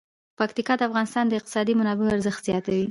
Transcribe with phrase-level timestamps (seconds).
[0.39, 2.79] پکتیا د افغانستان د اقتصادي منابعو ارزښت زیاتوي.